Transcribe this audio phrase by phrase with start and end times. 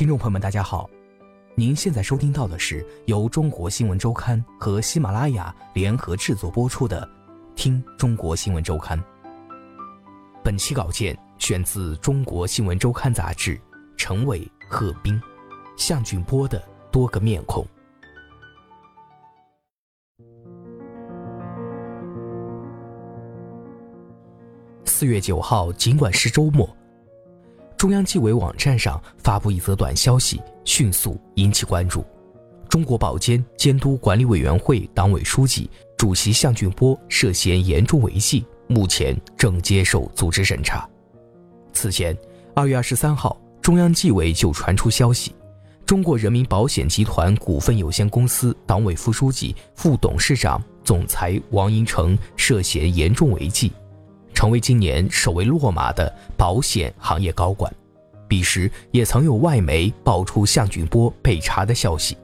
[0.00, 0.88] 听众朋友们，大家好，
[1.54, 7.06] 您现在收听到的是由中国新闻周刊和喜马拉雅联合制作播出的
[7.54, 8.98] 《听中国新闻周刊》。
[10.42, 13.60] 本期稿件选自《中国新闻周刊》杂志，
[13.98, 15.20] 陈伟、贺斌、
[15.76, 17.62] 向俊波的多个面孔。
[24.86, 26.66] 四月九号，尽管是周末。
[27.80, 32.04] 中央纪委网站上发布一则短消息，迅速引起关注。
[32.68, 40.86] 中国保监监督管理委员会党委书记、主席项俊波涉嫌严重违纪，目前正接受组织审查。
[41.72, 42.14] 此前，
[42.54, 45.34] 二月二十三号，中央纪委就传出消息，
[45.86, 53.72] 中国人民保险集团股份有限公司党委副书记、副董事长、总裁王银成涉嫌严重违纪。
[54.34, 57.72] 成为今年首位落马的保险行业高管，
[58.26, 62.16] 彼时也曾有外媒爆出向俊波被查的消息，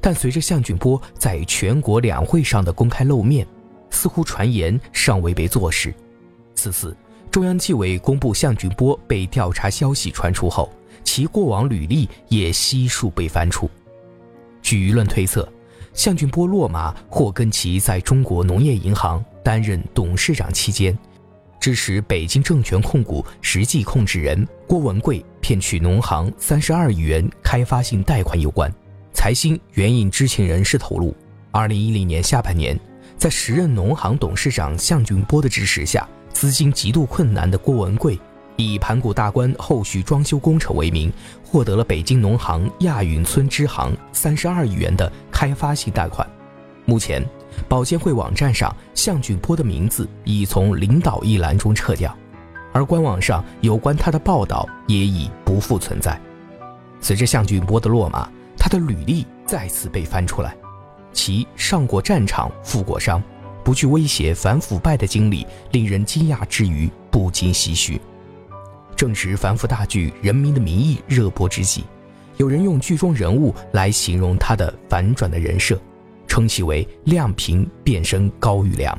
[0.00, 3.46] 但随着向俊波在全国两会上的公开露面，
[3.90, 5.94] 似乎传言尚未被坐实。
[6.54, 6.96] 此次
[7.30, 10.70] 中央纪委公布向俊波被调查消息传出后，
[11.04, 13.70] 其过往履历也悉数被翻出。
[14.62, 15.48] 据舆论推测，
[15.94, 20.96] 向俊波落马或跟其在中国农业银行担任董事长期间。
[21.62, 28.68] 支持北京证券控股实际控制人郭文贵骗取农行三十二亿元开发性贷款有关。
[29.12, 31.14] 财新援引知情人士透露，
[31.52, 32.76] 二零一零年下半年，
[33.16, 38.18] 在时任农行董事长向俊波的支持下，资金极度困难的郭文贵，
[38.56, 41.12] 以盘古大观后续装修工程为名，
[41.44, 46.28] 获得了北京农行亚运村支行三十二亿元的开发性贷款。
[46.84, 47.24] 目前。
[47.68, 52.16] 保监会网站上，向俊波的名字已从领导一栏中撤掉，
[52.72, 56.20] 而官网上有关他的报道也已不复存在。
[57.00, 60.56] 随着向俊波的落马，他的履历再次被翻出来，
[61.12, 63.22] 其上过战场、负过伤、
[63.64, 68.00] 不惧威胁、反腐败的经历，令人惊讶之余不禁唏嘘。
[68.94, 71.84] 正值反腐大剧《人民的名义》热播之际，
[72.36, 75.76] 有人用剧中人物来形容他的反转的人设。
[76.32, 78.98] 称其为“亮平变身高育良”。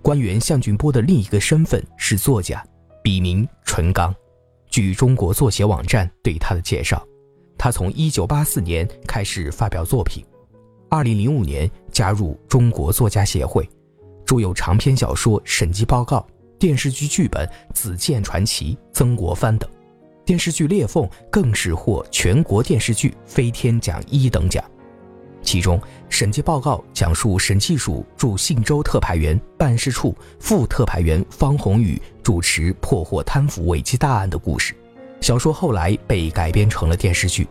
[0.00, 2.64] 官员向俊波的另一个身份是作家，
[3.04, 4.14] 笔名纯刚。
[4.70, 7.06] 据中国作协网站对他的介绍，
[7.58, 10.24] 他从1984年开始发表作品
[10.88, 13.68] ，2005年加入中国作家协会，
[14.24, 16.26] 著有长篇小说《审计报告》、
[16.58, 19.68] 电视剧剧本《紫剑传奇》《曾国藩》等，
[20.24, 24.64] 电视剧《裂缝》更是获全国电视剧飞天奖一等奖。
[25.42, 34.74] 其中，审计报告讲述审计署驻信州特派员办事处副特派员方宏宇主持破获贪腐违纪大案的故事。
[35.20, 37.46] 小说后来被改编成了电视剧。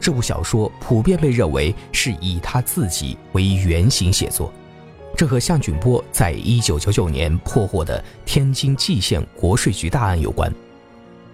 [0.00, 4.50] 这部小说普遍被认为是以他自己为原型写作，
[5.14, 10.50] 这和向俊波在一九九九年破获的天津蓟县国税局大案有关。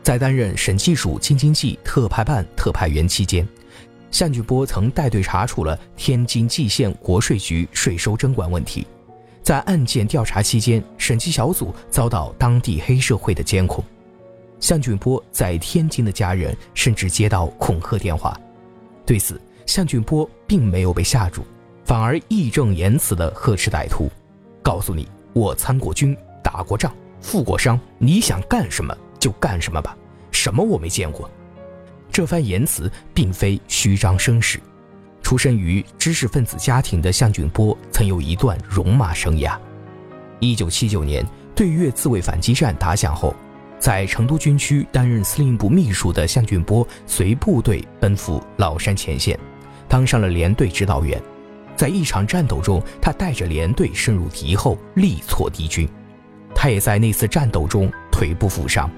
[0.03, 3.47] 在担任审计署京津冀特派办特派员期间。
[4.11, 8.87] 向俊波曾带队查处了天津蓟县国税局税收征管问题，
[9.43, 13.85] 在案件调查期间，审计小组遭到当地黑社会的监控。
[14.59, 18.35] 向俊波在天津的家人甚至接到恐吓电话，
[19.05, 21.43] 对此，向俊波并没有被吓住，
[21.85, 24.11] 反而义正言辞地呵斥歹徒
[24.65, 26.91] ：“告诉你，我参过军，打过仗，
[27.21, 29.95] 负过伤，你想干什么就干什么吧，
[30.31, 31.31] 什么我没见过。”
[32.17, 34.59] 这番言辞并非虚张声势。
[35.21, 39.55] 出身于知识分子家庭的向俊波曾有一段戎马生涯。
[40.41, 41.23] 一九七九年，
[41.55, 43.37] 对越自卫反击战打响后，
[43.79, 49.39] 在成都军区担任司令部秘书的向俊波随部队奔赴老山前线，
[49.87, 51.23] 当上了连队指导员。
[51.77, 55.87] 在一场战斗中，他带着连队深入敌后，力挫敌军。
[56.55, 58.91] 他也在那次战斗中腿部负伤。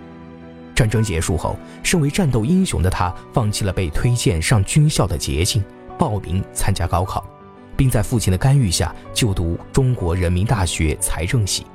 [0.79, 5.61] 战争结束后，身为战斗英雄的他放弃了被推荐上军校的捷径，
[5.99, 7.29] 报名参加高考，
[7.77, 11.67] 并在父亲的干预下就读中国人民大学财政系。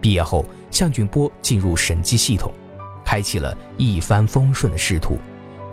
[0.00, 2.54] 毕业后，向俊波进入审计系统。
[3.04, 5.18] 开启了一帆风顺的仕途，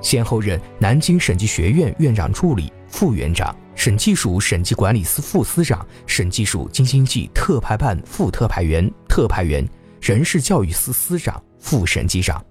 [0.01, 9.63] 先后任南京审计学院院长助理、副院长、审计署审计管理司副司长、审计署京津冀特派办副特派员、特派员、
[10.01, 12.43] 人事教育司司长、副审计长。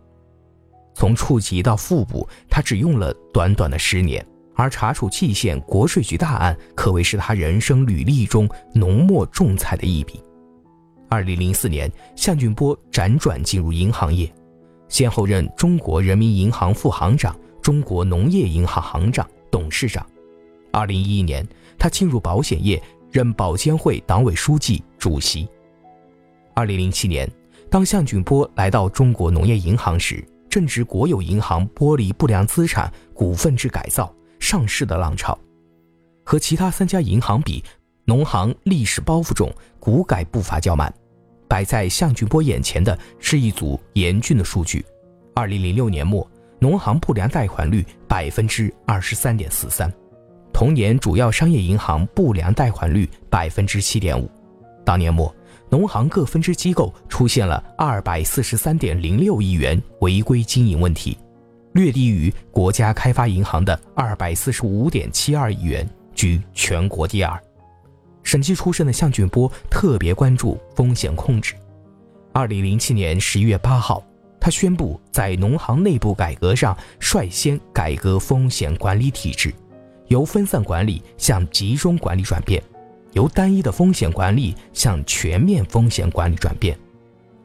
[0.94, 4.24] 从处级到副部，他只用了短短的十年。
[4.56, 10.22] 而查处蓟县国税局大案，可谓是他人生履历中浓墨重彩的一笔。
[11.08, 14.30] 二零零四年，项俊波辗转进入银行业，
[14.88, 20.04] 先后任中国人民银行副行长、中国农业银行行长、董事长。
[20.72, 21.46] 二零一一年，
[21.78, 25.48] 他进入保险业，任保监会党委书记、主席。
[26.52, 27.26] 二零零七年，
[27.70, 34.14] 当项俊波来到中国农业银行时，正值国有银行剥离不良资产、股份制改造。
[34.40, 35.38] 上市的浪潮，
[36.24, 37.62] 和其他三家银行比，
[38.06, 40.92] 农行历史包袱重，股改步伐较慢。
[41.46, 44.82] 摆在项俊波眼前的是一组严峻的数据：
[45.34, 46.26] 二零零六年末，
[46.58, 49.92] 农行不良贷款率百分之二十三点四三，
[50.54, 54.28] 同年主要商业银行不良贷款率百分之七点五。
[54.86, 55.32] 当年末，
[55.70, 61.16] 农行各分支机构出现了二百四十三点零六亿元违规经营问题。
[61.72, 67.40] 略低于国家开发银行的二百四十五点七二亿元，居全国第二。
[68.24, 71.54] 审计出身的项俊波特别关注风险控制。
[72.32, 74.04] 二零零七年十一月八号，
[74.40, 79.54] 他宣布在农行内部改革上率先改革风险管理体制，
[80.08, 82.60] 由分散管理向集中管理转变，
[83.12, 86.78] 由单一的风险管理向全面风险管理转变。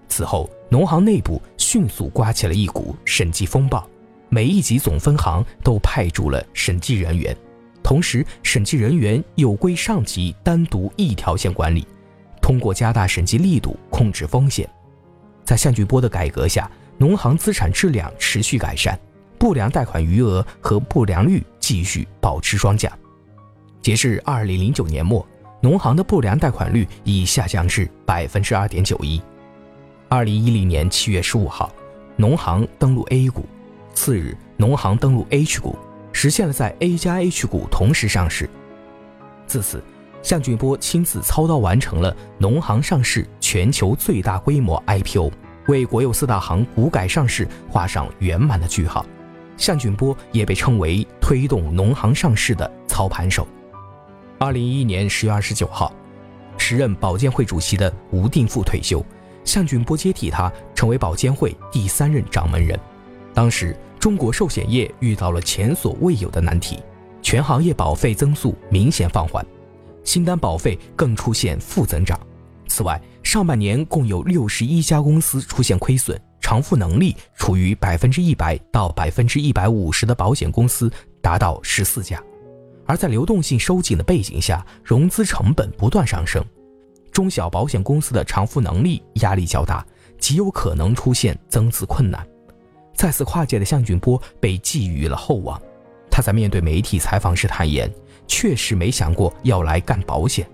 [0.07, 3.87] 此后，农行内部迅速刮起了一股审计风暴。
[4.29, 7.35] 每一级总分行都派驻了审计人员，
[7.81, 11.87] 同时审计人员又归上级单独一条线管理。
[12.41, 14.69] 通过加大审计力度，控制风险。
[15.43, 18.99] 在项俊波的改革下，农行资产质量持续改善，
[19.37, 22.91] 不良贷款余额和不良率继续保持双降。
[23.81, 25.25] 截至二零零九年末，
[25.65, 29.19] 农行的不良贷款率已下降至百分之二点九一。
[30.07, 31.73] 二零一零年七月十五号，
[32.15, 33.43] 农行登陆 A 股。
[33.95, 35.75] 次日，农行登陆 H 股，
[36.11, 38.47] 实现了在 A 加 H 股同时上市。
[39.47, 39.83] 自此，
[40.21, 45.31] 项俊波亲自操刀完成了农行上市全球最大规模 IPO，
[45.67, 49.03] 为国有四大行股改上市画上圆满的句号。
[49.57, 53.47] 项俊波也被称为推动农行上市的操盘手。
[54.37, 55.93] 二零一一年十月二十九号，
[56.57, 59.03] 时任保监会主席的吴定富退休，
[59.45, 62.77] 项俊波接替他，成为保监会第三任掌门人。
[63.33, 66.79] 当时，中国寿险业遇到了前所未有的难题，
[67.21, 69.45] 全行业保费增速明显放缓，
[70.03, 72.19] 新单保费更出现负增长。
[72.67, 80.91] 此外，上半年共有六十一家公司出现亏损，偿付能力处于百分之一百到百分之一百五十的保险公司
[81.21, 82.21] 达到十四家。
[82.85, 86.43] 而在流动性收紧的背景下，融资成本不断上升，
[87.11, 89.85] 中小保险公司的偿付能力压力较大，
[90.19, 92.25] 极有可能出现增资困难。
[92.93, 95.61] 再次跨界的项俊波被寄予了厚望，
[96.09, 97.91] 他在面对媒体采访时坦言，
[98.27, 100.47] 确实没想过要来干保险，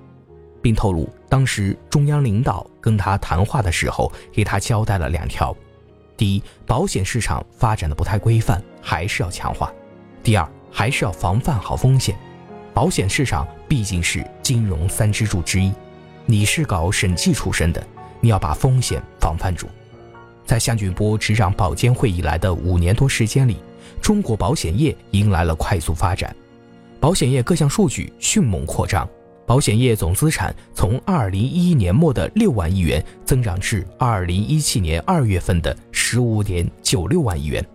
[0.61, 5.55] 并透露当时中央领导跟他谈话的时候，给他交代了两条：
[6.17, 9.71] 第一，保险市场发展的不太规范，还是要强化；
[10.23, 12.15] 第二，还是要防范好风险。
[12.73, 15.73] 保险市场毕竟是金融三支柱之一，
[16.25, 17.85] 你是搞审计出身的，
[18.19, 19.67] 你要把风险防范住。
[20.45, 23.57] 在项俊波执掌保监会以来的五年多时间里，
[24.01, 26.35] 中国保险业迎来了快速发展，
[26.99, 29.07] 保险业各项数据迅猛扩张，
[29.45, 37.65] 保险业总资产从二零一一年末的六万亿元增长至二零一七年二月份的十五点九六万亿元。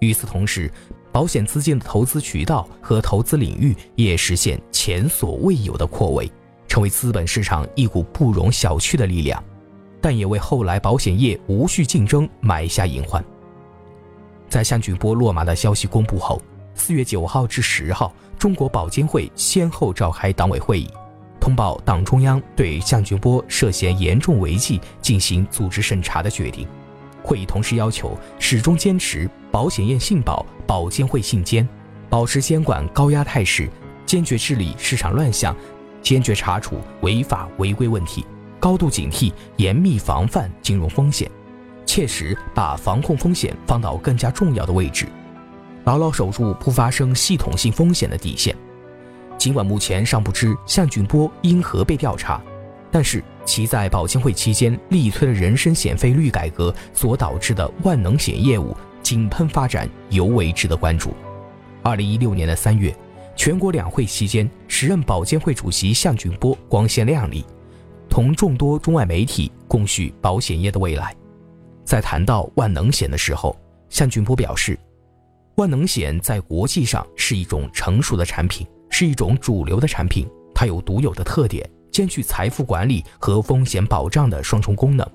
[0.00, 0.70] 与此同时，
[1.12, 6.28] 保险资金的投资渠道和投资领域也实现前所未有的扩围，
[6.66, 9.42] 成为资本市场一股不容小觑的力量。
[10.00, 13.22] 但也为后来保险业无序竞争埋下隐患。
[14.48, 16.42] 在项俊波落马的消息公布后，
[16.74, 20.88] 四月九号至十号，中国保监会先后召开党委会议，
[21.38, 26.66] 通报党中央对项俊波涉嫌严重违纪进行组织审查的决定。
[27.22, 31.68] 会议同时要求始终坚持保险业信保、保监会信监，
[32.08, 33.68] 保持监管高压态势，
[34.06, 35.54] 坚决治理市场乱象，
[36.00, 38.24] 坚决查处违法违规问题。
[38.58, 41.30] 高度警惕，严密防范金融风险，
[41.84, 45.06] 切实把防控风险放到更加重要的位置，
[45.84, 48.56] 牢牢守住不发生系统性风险的底线。
[49.36, 52.40] 尽管目前尚不知项俊波因何被调查，
[52.90, 61.12] 但是其在保监会期间力推的人身险费率改革所导致的万能险业务井喷发展尤为值得关注。
[61.82, 62.94] 二零一六年的三月，
[63.34, 67.44] 全国两会期间，时任保监会主席项俊波光鲜亮丽，
[68.08, 71.14] 同众多中外媒体共叙保险业的未来。
[71.84, 73.56] 在谈到万能险的时候，
[73.88, 74.78] 项俊波表示，
[75.56, 81.68] 万能险在国际上是一种成熟的产品，是一种主流的产品，它有独有的特点。
[81.90, 85.06] 兼具财富管理和风险保障的双重功能，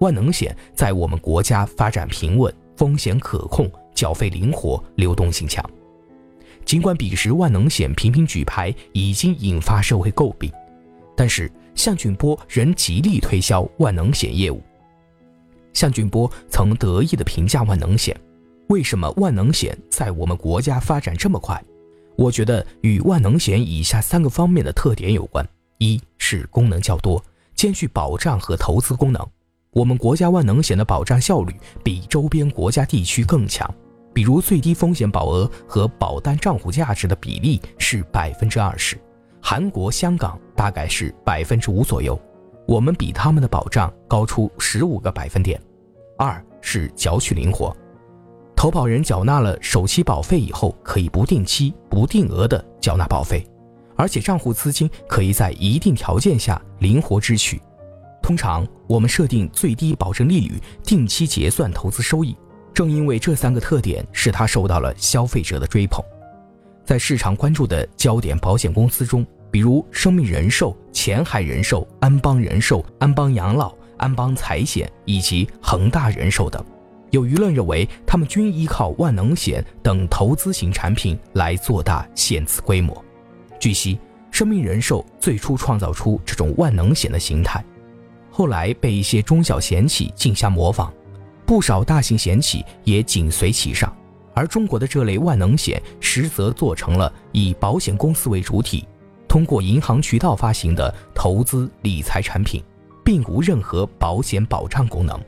[0.00, 5.64] 万能险在我们国家发展平稳，风险可控，缴费灵活，流动性强。
[6.64, 10.50] 尽管彼时万能险频频举牌，已经引发社会诟病，
[11.16, 14.62] 但是向俊波仍极力推销万能险业务。
[15.72, 18.18] 向俊波曾得意地评价万能险
[18.68, 21.62] ：“为什么万能险在我们国家发展这么快？
[22.14, 25.46] 我觉得与万能险以下三个方面的特点有关。”
[25.78, 27.20] 一是功能较多，
[27.56, 29.26] 兼具保障和投资功能。
[29.74, 33.66] 我们国家万能险的保障效率比周边国家地区更强，
[34.12, 39.00] 比如最低风险保额和保单账户价值的比例是百分之二十，
[39.40, 42.20] 韩国、香港大概是百分之五左右，
[42.66, 45.58] 我们比他们的保障高出十五个百分点。
[46.18, 47.74] 二是缴取灵活，
[48.54, 53.42] 投保人缴纳了首期保费以后，可以不定期、不定额的缴纳保费。
[53.96, 57.58] 而且账户资金可以在一定条件下灵活支取，
[58.22, 62.36] 通常我们设定最低保证利率，定期结算投资收益。
[62.72, 66.02] 正因为这三个特点，使它受到了消费者的追捧。
[66.84, 76.64] 在市场关注的焦点保险公司中，比如生命人寿、前海人寿、安邦人寿、安邦养老、安邦财险以及恒大人寿等，
[77.10, 83.04] 有舆论认为他们均依靠万能险等投资型产品来做大险资规模。
[83.60, 83.98] 据悉，
[84.30, 87.62] 生命人寿最初创造出这种万能险的形态，
[88.32, 90.92] 后来被一些中小险企竞相模仿，
[91.46, 93.94] 不少大型险企也紧随其上。
[94.34, 98.88] 而中国的这类万能险实则做成了以保险公司为主体，
[99.28, 102.64] 通过银行渠道发行的投资理财产品，
[103.04, 105.20] 并无任何保险保障功能，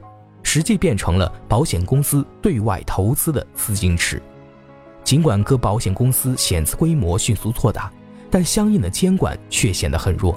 [0.42, 4.20] 实际变成了保险公司对外投资的资金池。
[5.04, 7.92] 尽管各保险公司险资规模迅速扩大。
[8.30, 10.37] 但相应的监管却显得很弱。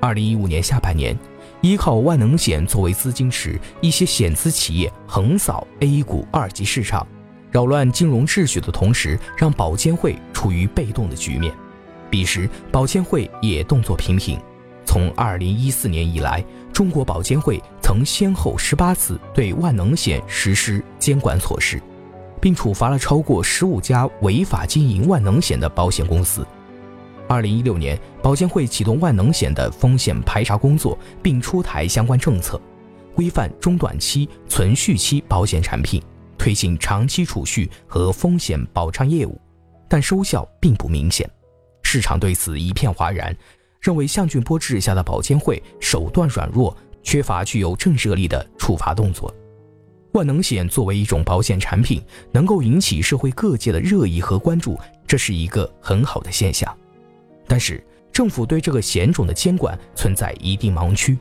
[0.00, 1.16] 二零一五年下半年，
[1.60, 7.06] 依靠万能险作为资金池，一些险资企业横扫 A 股二级市场，
[7.50, 11.52] 扰乱金融秩序的同时，让保监会处于被动的局面。
[12.08, 14.38] 彼时，保监会也动作频频。
[14.84, 21.82] 从二零一四年以来，中国保监会曾先后十八次对万能险实施监管措施，
[22.40, 26.46] 并处罚了超过十五家违法经营万能险的保险公司。
[27.28, 32.58] 二零一六年，保监会启动万能险的风险排查工作，并出台相关政策，
[33.14, 36.02] 规范中短期、存续期保险产品，
[36.38, 39.38] 推进长期储蓄和风险保障业务，
[39.88, 41.28] 但收效并不明显。
[41.82, 43.36] 市场对此一片哗然，
[43.82, 49.32] 认为向俊波治下的保监会手段软弱，缺乏具有震慑力的处罚动作。
[50.12, 56.74] 万能险作为一种保险产品，能够引起社会各界的热议和关注，这是一个很好的现象。
[57.48, 61.16] 但是，政府对这个险种的监管存在一定盲区，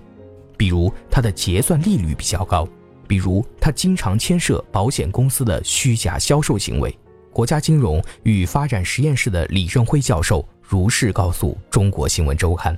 [0.58, 2.68] 比如它的结算利率比较高，
[3.08, 6.96] 比如它经常牵涉保险公司的虚假销售行为。
[7.32, 12.78] 国家金融与发展实验室的李正辉教授如是告诉中国新闻周刊。